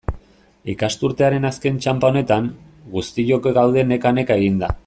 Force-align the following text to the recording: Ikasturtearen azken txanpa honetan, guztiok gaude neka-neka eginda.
Ikasturtearen 0.73 1.45
azken 1.51 1.77
txanpa 1.83 2.11
honetan, 2.13 2.49
guztiok 2.97 3.49
gaude 3.63 3.89
neka-neka 3.93 4.43
eginda. 4.45 4.77